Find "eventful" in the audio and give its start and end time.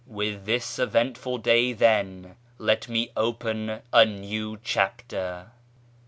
0.79-1.37